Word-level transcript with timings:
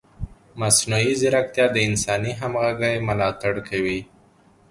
مصنوعي 0.59 1.11
ځیرکتیا 1.19 1.65
د 1.71 1.77
انساني 1.87 2.31
همغږۍ 2.41 2.95
ملاتړ 3.09 3.53
کوي. 3.69 3.99